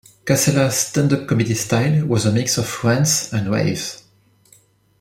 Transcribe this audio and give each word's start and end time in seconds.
Cassella's 0.25 0.77
stand-up 0.77 1.27
comedy 1.27 1.53
style 1.53 2.07
was 2.07 2.25
a 2.25 2.31
mix 2.31 2.57
of 2.57 2.83
rants 2.83 3.31
and 3.33 3.51
raves. 3.51 4.01